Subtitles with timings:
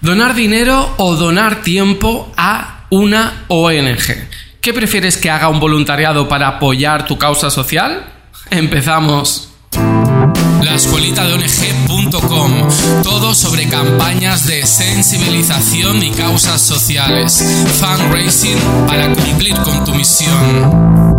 [0.00, 4.28] ¿Donar dinero o donar tiempo a una ONG?
[4.62, 8.06] ¿Qué prefieres que haga un voluntariado para apoyar tu causa social?
[8.50, 9.49] Empezamos.
[10.62, 12.68] La escuelita de ONG.com.
[13.02, 17.44] Todo sobre campañas de sensibilización y causas sociales.
[17.80, 21.16] Fundraising para cumplir con tu misión.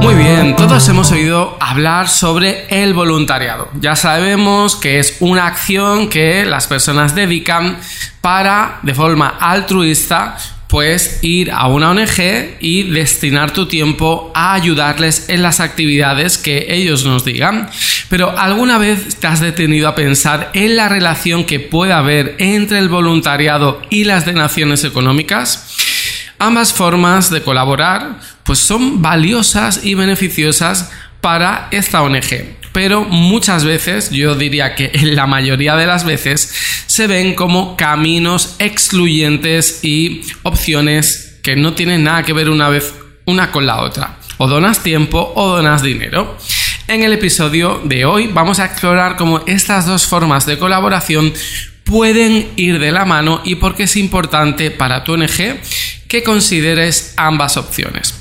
[0.00, 3.68] Muy bien, todos hemos oído hablar sobre el voluntariado.
[3.80, 7.78] Ya sabemos que es una acción que las personas dedican
[8.20, 10.36] para, de forma altruista,
[10.68, 16.66] pues ir a una ONG y destinar tu tiempo a ayudarles en las actividades que
[16.68, 17.70] ellos nos digan.
[18.10, 22.78] Pero ¿alguna vez te has detenido a pensar en la relación que puede haber entre
[22.78, 25.74] el voluntariado y las donaciones económicas?
[26.38, 30.90] Ambas formas de colaborar pues son valiosas y beneficiosas
[31.20, 36.52] para esta ONG pero muchas veces, yo diría que en la mayoría de las veces,
[36.86, 42.94] se ven como caminos excluyentes y opciones que no tienen nada que ver una vez
[43.24, 44.18] una con la otra.
[44.38, 46.36] O donas tiempo o donas dinero.
[46.86, 51.32] En el episodio de hoy vamos a explorar cómo estas dos formas de colaboración
[51.84, 55.60] pueden ir de la mano y por qué es importante para tu ONG
[56.06, 58.17] que consideres ambas opciones.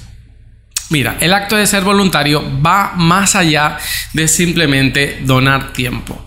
[0.89, 3.77] Mira, el acto de ser voluntario va más allá
[4.13, 6.25] de simplemente donar tiempo.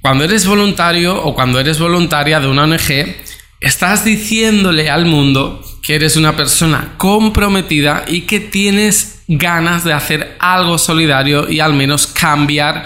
[0.00, 3.16] Cuando eres voluntario o cuando eres voluntaria de una ONG,
[3.60, 10.36] estás diciéndole al mundo que eres una persona comprometida y que tienes ganas de hacer
[10.38, 12.84] algo solidario y al menos cambiar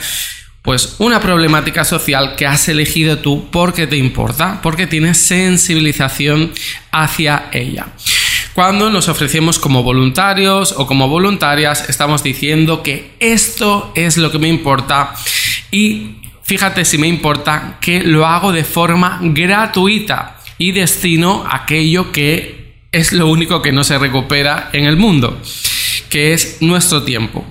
[0.62, 6.52] pues una problemática social que has elegido tú porque te importa, porque tienes sensibilización
[6.92, 7.86] hacia ella.
[8.58, 14.40] Cuando nos ofrecemos como voluntarios o como voluntarias, estamos diciendo que esto es lo que
[14.40, 15.14] me importa
[15.70, 22.82] y fíjate si me importa que lo hago de forma gratuita y destino aquello que
[22.90, 25.40] es lo único que no se recupera en el mundo,
[26.10, 27.46] que es nuestro tiempo.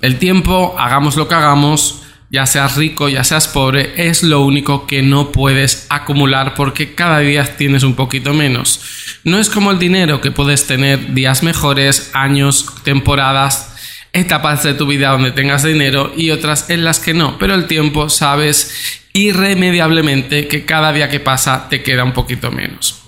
[0.00, 1.97] El tiempo, hagamos lo que hagamos,
[2.30, 7.20] ya seas rico, ya seas pobre, es lo único que no puedes acumular porque cada
[7.20, 8.80] día tienes un poquito menos.
[9.24, 13.74] No es como el dinero que puedes tener días mejores, años, temporadas,
[14.12, 17.66] etapas de tu vida donde tengas dinero y otras en las que no, pero el
[17.66, 23.00] tiempo sabes irremediablemente que cada día que pasa te queda un poquito menos.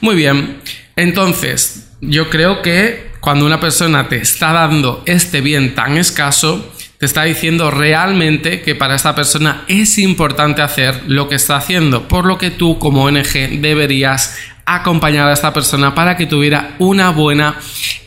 [0.00, 0.58] Muy bien,
[0.96, 7.06] entonces yo creo que cuando una persona te está dando este bien tan escaso, te
[7.06, 12.26] está diciendo realmente que para esta persona es importante hacer lo que está haciendo, por
[12.26, 14.36] lo que tú como ONG deberías
[14.66, 17.56] acompañar a esta persona para que tuviera una buena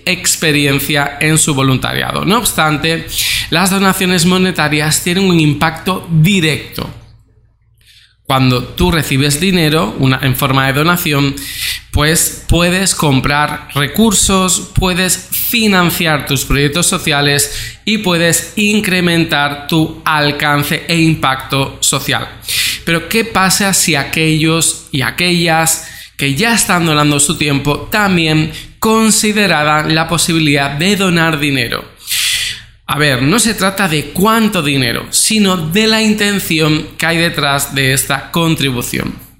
[0.06, 2.26] experiencia en su voluntariado.
[2.26, 3.08] No obstante,
[3.50, 6.90] las donaciones monetarias tienen un impacto directo.
[8.24, 11.36] Cuando tú recibes dinero en forma de donación,
[11.92, 20.98] pues puedes comprar recursos, puedes financiar tus proyectos sociales y puedes incrementar tu alcance e
[20.98, 22.28] impacto social.
[22.86, 29.94] Pero ¿qué pasa si aquellos y aquellas que ya están donando su tiempo también consideraran
[29.94, 31.84] la posibilidad de donar dinero?
[32.88, 37.74] A ver, no se trata de cuánto dinero, sino de la intención que hay detrás
[37.76, 39.31] de esta contribución.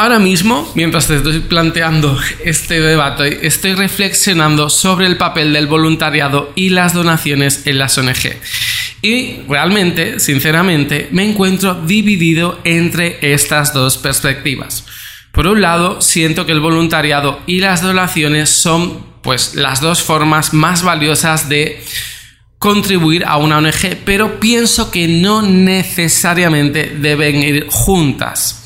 [0.00, 6.52] Ahora mismo, mientras te estoy planteando este debate, estoy reflexionando sobre el papel del voluntariado
[6.54, 8.36] y las donaciones en las ONG.
[9.02, 14.86] Y realmente, sinceramente, me encuentro dividido entre estas dos perspectivas.
[15.32, 20.54] Por un lado, siento que el voluntariado y las donaciones son pues las dos formas
[20.54, 21.82] más valiosas de
[22.60, 28.57] contribuir a una ONG, pero pienso que no necesariamente deben ir juntas.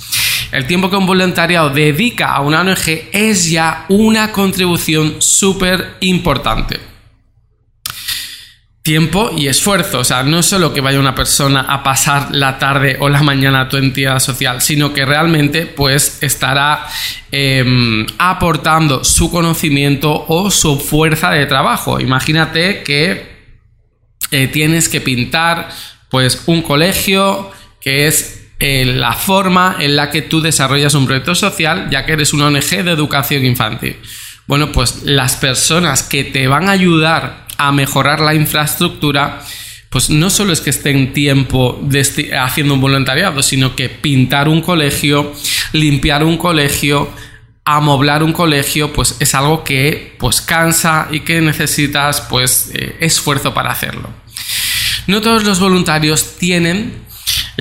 [0.52, 6.78] El tiempo que un voluntariado dedica a una ONG es ya una contribución súper importante.
[8.82, 12.58] Tiempo y esfuerzo, o sea, no es solo que vaya una persona a pasar la
[12.58, 16.86] tarde o la mañana a tu entidad social, sino que realmente pues estará
[17.30, 21.98] em, aportando su conocimiento o su fuerza de trabajo.
[21.98, 23.32] Imagínate que
[24.30, 25.70] eh, tienes que pintar
[26.10, 27.50] pues un colegio
[27.80, 32.32] que es la forma en la que tú desarrollas un proyecto social, ya que eres
[32.32, 33.96] una ONG de educación infantil.
[34.46, 39.40] Bueno, pues las personas que te van a ayudar a mejorar la infraestructura,
[39.90, 41.80] pues no solo es que estén tiempo
[42.38, 45.32] haciendo un voluntariado, sino que pintar un colegio,
[45.72, 47.10] limpiar un colegio,
[47.64, 53.54] amoblar un colegio, pues es algo que pues cansa y que necesitas pues eh, esfuerzo
[53.54, 54.08] para hacerlo.
[55.06, 57.02] No todos los voluntarios tienen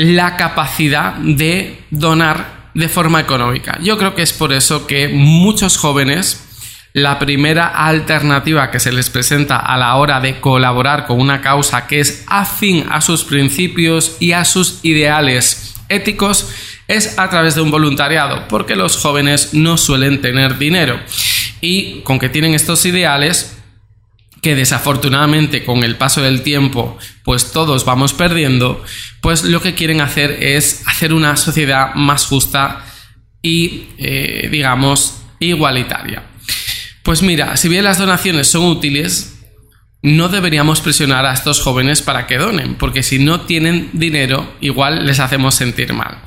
[0.01, 3.77] la capacidad de donar de forma económica.
[3.81, 6.47] Yo creo que es por eso que muchos jóvenes
[6.93, 11.87] la primera alternativa que se les presenta a la hora de colaborar con una causa
[11.87, 16.49] que es afín a sus principios y a sus ideales éticos
[16.87, 20.99] es a través de un voluntariado, porque los jóvenes no suelen tener dinero
[21.61, 23.57] y con que tienen estos ideales
[24.41, 28.83] que desafortunadamente con el paso del tiempo pues todos vamos perdiendo,
[29.21, 32.85] pues lo que quieren hacer es hacer una sociedad más justa
[33.41, 36.23] y eh, digamos igualitaria.
[37.03, 39.39] Pues mira, si bien las donaciones son útiles,
[40.03, 45.05] no deberíamos presionar a estos jóvenes para que donen, porque si no tienen dinero, igual
[45.05, 46.19] les hacemos sentir mal.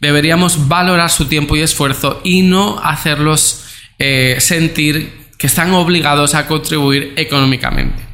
[0.00, 3.64] Deberíamos valorar su tiempo y esfuerzo y no hacerlos
[3.98, 8.13] eh, sentir que están obligados a contribuir económicamente.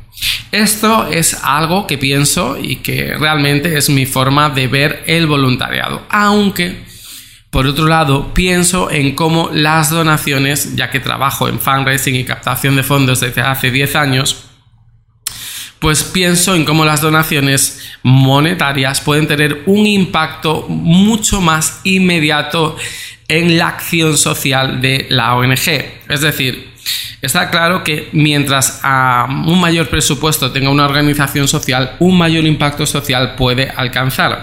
[0.52, 6.06] Esto es algo que pienso y que realmente es mi forma de ver el voluntariado,
[6.10, 6.90] aunque
[7.50, 12.76] por otro lado, pienso en cómo las donaciones, ya que trabajo en fundraising y captación
[12.76, 14.44] de fondos desde hace 10 años,
[15.80, 22.76] pues pienso en cómo las donaciones monetarias pueden tener un impacto mucho más inmediato
[23.26, 25.68] en la acción social de la ONG.
[26.08, 26.69] Es decir,
[27.20, 32.86] está claro que mientras a un mayor presupuesto tenga una organización social, un mayor impacto
[32.86, 34.42] social puede alcanzar.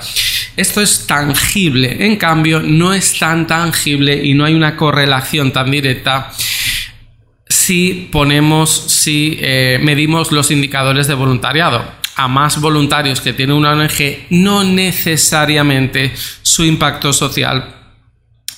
[0.55, 5.69] Esto es tangible, en cambio no es tan tangible y no hay una correlación tan
[5.71, 6.31] directa
[7.49, 11.83] si ponemos, si eh, medimos los indicadores de voluntariado.
[12.15, 16.11] A más voluntarios que tiene una ONG, no necesariamente
[16.41, 17.75] su impacto social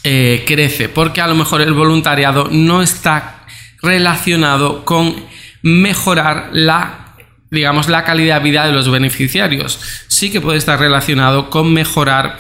[0.04, 3.39] eh, crece, porque a lo mejor el voluntariado no está
[3.82, 5.16] relacionado con
[5.62, 7.06] mejorar la
[7.52, 9.80] digamos, la calidad de vida de los beneficiarios.
[10.08, 12.38] Sí que puede estar relacionado con mejorar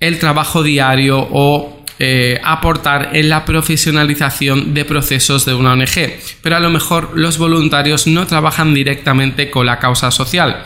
[0.00, 6.14] el trabajo diario o eh, aportar en la profesionalización de procesos de una ONG.
[6.42, 10.64] Pero a lo mejor los voluntarios no trabajan directamente con la causa social.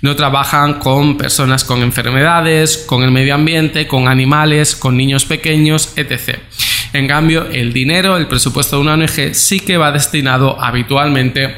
[0.00, 5.92] No trabajan con personas con enfermedades, con el medio ambiente, con animales, con niños pequeños,
[5.96, 6.38] etc.
[6.92, 11.54] En cambio, el dinero, el presupuesto de una ONG sí que va destinado habitualmente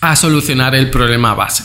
[0.00, 1.64] a solucionar el problema base.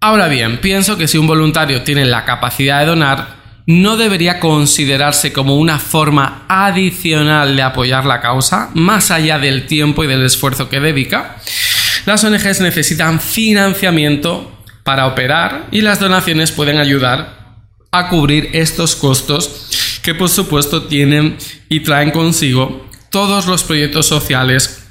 [0.00, 5.32] Ahora bien, pienso que si un voluntario tiene la capacidad de donar, no debería considerarse
[5.32, 10.68] como una forma adicional de apoyar la causa, más allá del tiempo y del esfuerzo
[10.68, 11.36] que dedica.
[12.04, 14.52] Las ONGs necesitan financiamiento
[14.82, 17.42] para operar y las donaciones pueden ayudar
[17.92, 19.68] a cubrir estos costos
[20.02, 21.36] que por supuesto tienen
[21.68, 24.86] y traen consigo todos los proyectos sociales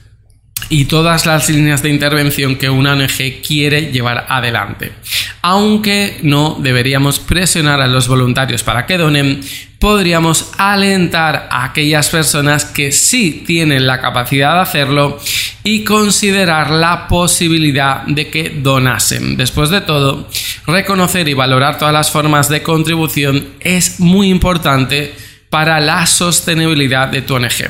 [0.70, 4.94] y todas las líneas de intervención que una ONG quiere llevar adelante.
[5.44, 9.42] Aunque no deberíamos presionar a los voluntarios para que donen,
[9.80, 15.20] podríamos alentar a aquellas personas que sí tienen la capacidad de hacerlo
[15.64, 19.38] y considerar la posibilidad de que donasen.
[19.38, 20.28] Después de todo,
[20.68, 25.14] reconocer y valorar todas las formas de contribución es muy importante
[25.50, 27.70] para la sostenibilidad de tu ONG.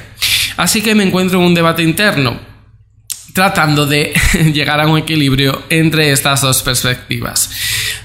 [0.57, 2.50] Así que me encuentro en un debate interno
[3.33, 4.13] tratando de
[4.53, 7.49] llegar a un equilibrio entre estas dos perspectivas.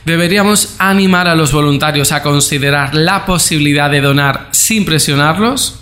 [0.04, 5.80] Deberíamos animar a los voluntarios a considerar la posibilidad de donar sin presionarlos.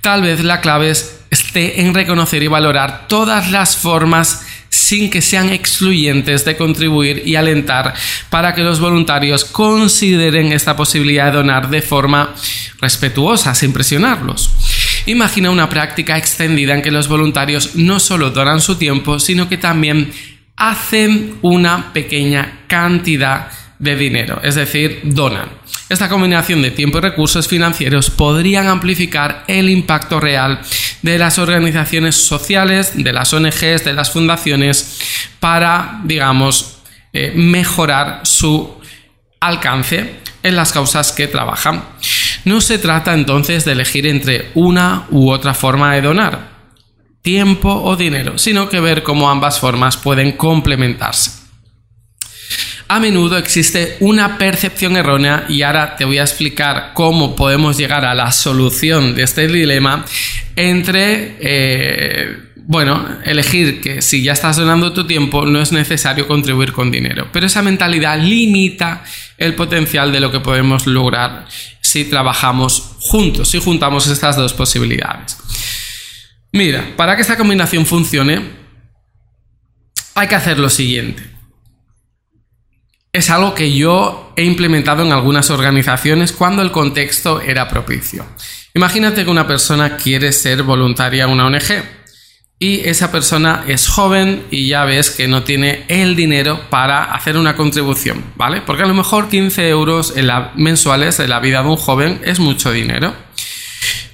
[0.00, 5.50] Tal vez la clave esté en reconocer y valorar todas las formas sin que sean
[5.50, 7.94] excluyentes de contribuir y alentar
[8.30, 12.34] para que los voluntarios consideren esta posibilidad de donar de forma
[12.80, 14.50] respetuosa, sin presionarlos.
[15.06, 19.56] Imagina una práctica extendida en que los voluntarios no solo donan su tiempo, sino que
[19.56, 20.12] también
[20.56, 23.48] hacen una pequeña cantidad
[23.78, 25.48] de dinero, es decir, donan.
[25.88, 30.60] Esta combinación de tiempo y recursos financieros podrían amplificar el impacto real
[31.02, 34.98] de las organizaciones sociales, de las ONGs, de las fundaciones,
[35.38, 36.78] para, digamos,
[37.12, 38.74] eh, mejorar su
[39.38, 41.84] alcance en las causas que trabajan.
[42.46, 46.48] No se trata entonces de elegir entre una u otra forma de donar,
[47.20, 51.32] tiempo o dinero, sino que ver cómo ambas formas pueden complementarse.
[52.86, 58.04] A menudo existe una percepción errónea y ahora te voy a explicar cómo podemos llegar
[58.04, 60.04] a la solución de este dilema
[60.54, 62.36] entre eh,
[62.68, 67.28] bueno, elegir que si ya estás donando tu tiempo no es necesario contribuir con dinero,
[67.32, 69.02] pero esa mentalidad limita
[69.38, 71.46] el potencial de lo que podemos lograr
[71.80, 75.36] si trabajamos juntos, si juntamos estas dos posibilidades.
[76.52, 78.50] Mira, para que esta combinación funcione,
[80.14, 81.34] hay que hacer lo siguiente.
[83.12, 88.26] es algo que yo he implementado en algunas organizaciones cuando el contexto era propicio.
[88.74, 91.95] Imagínate que una persona quiere ser voluntaria en una ONG
[92.58, 97.36] y esa persona es joven y ya ves que no tiene el dinero para hacer
[97.36, 98.62] una contribución, ¿vale?
[98.62, 100.14] Porque a lo mejor 15 euros
[100.54, 103.14] mensuales en la vida de un joven es mucho dinero.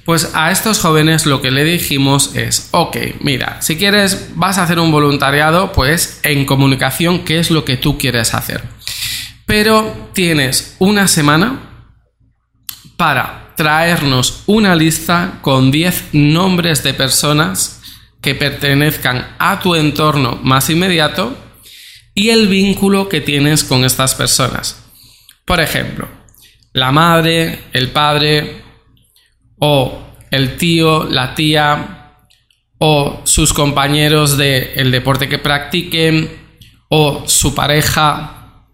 [0.03, 4.63] Pues a estos jóvenes lo que le dijimos es, ok, mira, si quieres, vas a
[4.63, 8.61] hacer un voluntariado, pues en comunicación, ¿qué es lo que tú quieres hacer?
[9.45, 11.61] Pero tienes una semana
[12.97, 17.79] para traernos una lista con 10 nombres de personas
[18.23, 21.37] que pertenezcan a tu entorno más inmediato
[22.15, 24.83] y el vínculo que tienes con estas personas.
[25.45, 26.07] Por ejemplo,
[26.71, 28.63] la madre, el padre
[29.59, 30.01] o
[30.31, 32.15] el tío, la tía
[32.79, 36.31] o sus compañeros del deporte que practiquen
[36.89, 38.65] o su pareja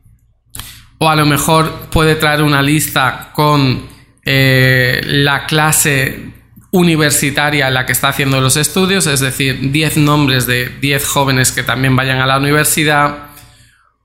[1.00, 3.88] o a lo mejor puede traer una lista con
[4.24, 6.39] eh, la clase
[6.72, 11.52] universitaria en la que está haciendo los estudios, es decir, 10 nombres de 10 jóvenes
[11.52, 13.30] que también vayan a la universidad.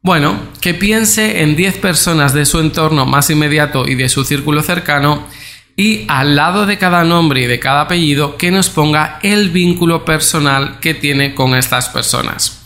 [0.02, 4.62] Bueno, que piense en 10 personas de su entorno más inmediato y de su círculo
[4.62, 5.26] cercano
[5.76, 10.04] y al lado de cada nombre y de cada apellido que nos ponga el vínculo
[10.04, 12.60] personal que tiene con estas personas.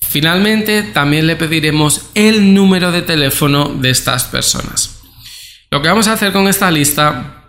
[0.00, 5.00] Finalmente, también le pediremos el número de teléfono de estas personas.
[5.70, 7.41] Lo que vamos a hacer con esta lista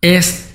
[0.00, 0.50] es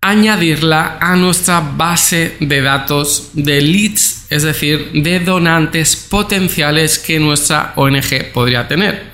[0.00, 7.72] añadirla a nuestra base de datos de leads, es decir, de donantes potenciales que nuestra
[7.76, 9.12] ONG podría tener.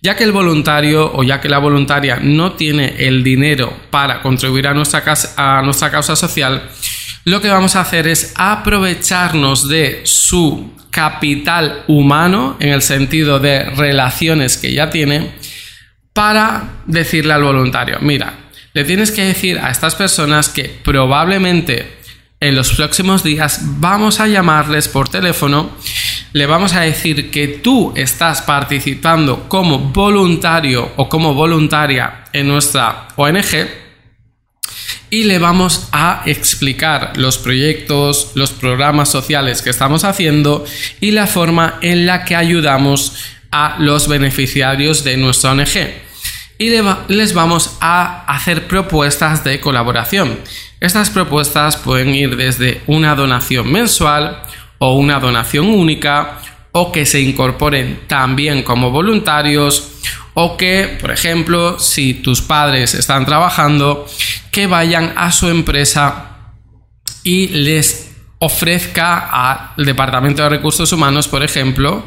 [0.00, 4.66] Ya que el voluntario o ya que la voluntaria no tiene el dinero para contribuir
[4.66, 5.04] a nuestra,
[5.36, 6.70] a nuestra causa social,
[7.24, 13.64] lo que vamos a hacer es aprovecharnos de su capital humano, en el sentido de
[13.70, 15.30] relaciones que ya tiene,
[16.12, 18.41] para decirle al voluntario, mira,
[18.74, 22.00] le tienes que decir a estas personas que probablemente
[22.40, 25.70] en los próximos días vamos a llamarles por teléfono,
[26.32, 33.08] le vamos a decir que tú estás participando como voluntario o como voluntaria en nuestra
[33.16, 33.68] ONG
[35.10, 40.64] y le vamos a explicar los proyectos, los programas sociales que estamos haciendo
[41.00, 43.12] y la forma en la que ayudamos
[43.50, 46.11] a los beneficiarios de nuestra ONG
[46.58, 46.70] y
[47.08, 50.38] les vamos a hacer propuestas de colaboración.
[50.80, 54.42] Estas propuestas pueden ir desde una donación mensual
[54.78, 56.38] o una donación única
[56.72, 59.92] o que se incorporen también como voluntarios
[60.34, 64.06] o que, por ejemplo, si tus padres están trabajando,
[64.50, 66.54] que vayan a su empresa
[67.22, 69.28] y les ofrezca
[69.76, 72.04] al Departamento de Recursos Humanos, por ejemplo,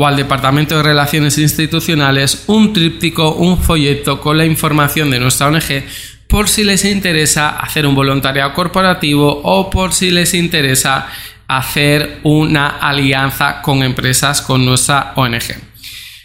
[0.00, 5.48] o al Departamento de Relaciones Institucionales un tríptico, un folleto con la información de nuestra
[5.48, 5.84] ONG
[6.26, 11.06] por si les interesa hacer un voluntariado corporativo o por si les interesa
[11.48, 15.60] hacer una alianza con empresas con nuestra ONG.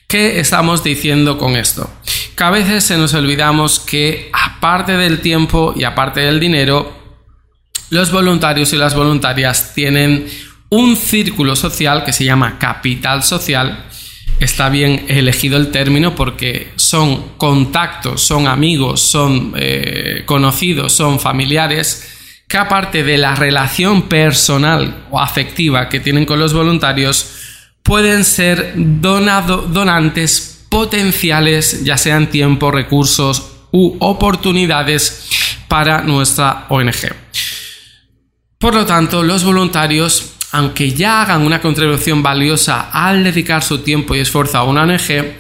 [0.08, 1.90] ¿Qué estamos diciendo con esto?
[2.38, 6.98] Que a veces se nos olvidamos que aparte del tiempo y aparte del dinero,
[7.90, 10.28] los voluntarios y las voluntarias tienen
[10.70, 13.86] un círculo social que se llama capital social.
[14.40, 22.12] Está bien elegido el término porque son contactos, son amigos, son eh, conocidos, son familiares
[22.48, 27.32] que aparte de la relación personal o afectiva que tienen con los voluntarios,
[27.82, 35.30] pueden ser donantes potenciales, ya sean tiempo, recursos u oportunidades
[35.68, 37.14] para nuestra ONG.
[38.58, 44.16] Por lo tanto, los voluntarios aunque ya hagan una contribución valiosa al dedicar su tiempo
[44.16, 45.36] y esfuerzo a una ONG,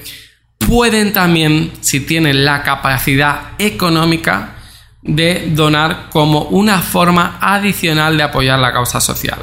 [0.59, 4.57] pueden también, si tienen la capacidad económica,
[5.01, 9.39] de donar como una forma adicional de apoyar la causa social.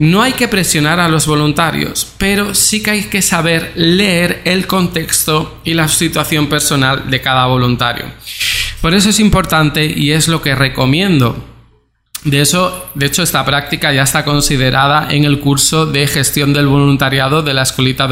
[0.00, 4.66] No hay que presionar a los voluntarios, pero sí que hay que saber leer el
[4.66, 8.06] contexto y la situación personal de cada voluntario.
[8.80, 11.49] Por eso es importante y es lo que recomiendo
[12.24, 16.66] de, eso, de hecho, esta práctica ya está considerada en el curso de gestión del
[16.66, 18.06] voluntariado de la escolita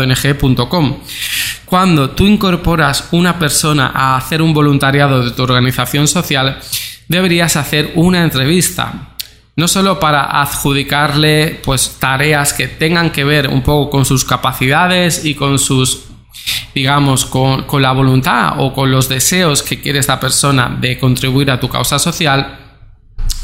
[1.67, 6.59] Cuando tú incorporas una persona a hacer un voluntariado de tu organización social,
[7.07, 9.15] deberías hacer una entrevista.
[9.57, 15.25] No solo para adjudicarle pues, tareas que tengan que ver un poco con sus capacidades
[15.25, 16.05] y con sus
[16.75, 21.61] digamos, con la voluntad o con los deseos que quiere esta persona de contribuir a
[21.61, 22.68] tu causa social,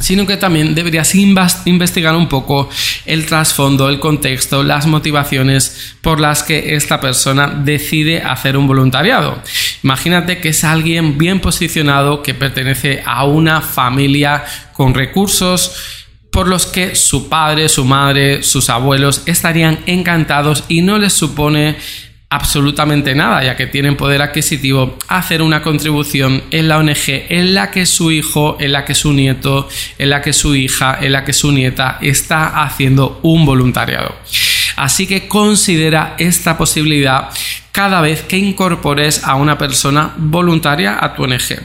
[0.01, 2.69] sino que también deberías investigar un poco
[3.07, 9.41] el trasfondo, el contexto, las motivaciones por las que esta persona decide hacer un voluntariado.
[9.83, 15.73] Imagínate que es alguien bien posicionado que pertenece a una familia con recursos
[16.31, 21.77] por los que su padre, su madre, sus abuelos estarían encantados y no les supone
[22.35, 27.71] absolutamente nada, ya que tienen poder adquisitivo, hacer una contribución en la ONG en la
[27.71, 31.25] que su hijo, en la que su nieto, en la que su hija, en la
[31.25, 34.17] que su nieta está haciendo un voluntariado.
[34.77, 37.29] Así que considera esta posibilidad
[37.71, 41.61] cada vez que incorpores a una persona voluntaria a tu ONG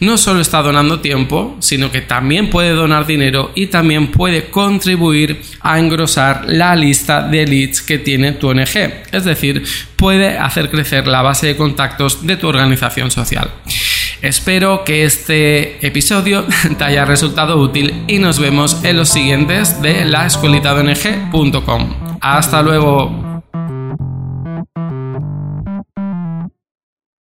[0.00, 5.42] no solo está donando tiempo, sino que también puede donar dinero y también puede contribuir
[5.60, 9.04] a engrosar la lista de leads que tiene tu ONG.
[9.12, 9.64] Es decir,
[9.96, 13.50] puede hacer crecer la base de contactos de tu organización social.
[14.22, 16.46] Espero que este episodio
[16.78, 20.24] te haya resultado útil y nos vemos en los siguientes de la
[22.20, 23.23] Hasta luego.